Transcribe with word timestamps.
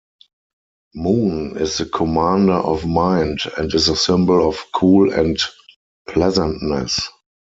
Moon 0.95 1.57
is 1.57 1.77
the 1.77 1.85
commander 1.85 2.53
of 2.55 2.87
mind 2.87 3.39
and 3.55 3.71
is 3.71 3.87
a 3.87 3.95
symbol 3.95 4.49
of 4.49 4.57
cool 4.73 5.13
and 5.13 5.37
pleasantness. 6.09 7.07